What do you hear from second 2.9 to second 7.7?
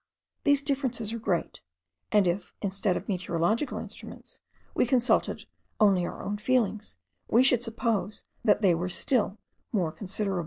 of meteorological instruments, we consulted only our own feelings, we should